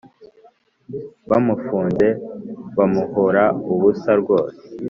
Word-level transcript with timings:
Bamufunze 1.29 2.07
bamuhora 2.77 3.43
ubusa 3.73 4.11
rwose 4.21 4.61